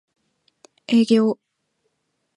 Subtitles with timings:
[0.87, 1.37] 営業